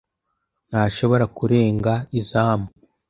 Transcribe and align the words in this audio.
ntashobora 0.69 1.25
kurenga 1.37 1.93
izamu. 2.19 2.67